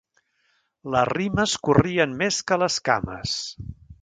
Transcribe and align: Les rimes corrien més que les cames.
Les 0.95 1.05
rimes 1.11 1.53
corrien 1.69 2.17
més 2.23 2.41
que 2.49 2.59
les 2.63 2.81
cames. 2.91 3.39